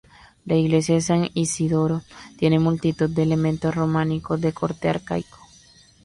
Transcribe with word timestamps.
La 0.45 0.55
Iglesia 0.55 0.95
de 0.95 1.01
San 1.01 1.29
Isidoro 1.35 2.01
tiene 2.35 2.57
multitud 2.57 3.07
de 3.07 3.21
elementos 3.21 3.75
románicos 3.75 4.41
de 4.41 4.51
corte 4.51 4.89
arcaico. 4.89 5.37